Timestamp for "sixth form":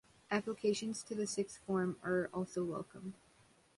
1.27-1.95